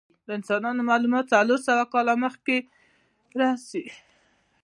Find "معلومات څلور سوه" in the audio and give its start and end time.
0.91-1.83